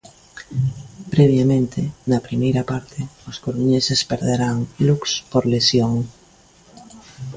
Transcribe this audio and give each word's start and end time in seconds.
Previamente, 1.13 1.79
na 2.09 2.19
primeira 2.27 2.63
parte, 2.71 2.99
os 3.29 3.37
coruñeses 3.45 3.99
perderan 4.09 4.55
Lux 4.87 5.01
por 5.31 5.43
lesión. 5.53 5.93